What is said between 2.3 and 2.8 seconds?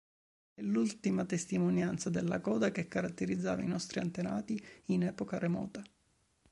coda